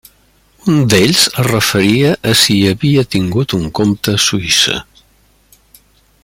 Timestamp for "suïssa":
4.25-4.83